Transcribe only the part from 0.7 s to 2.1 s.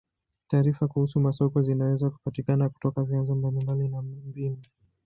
kuhusu masoko zinaweza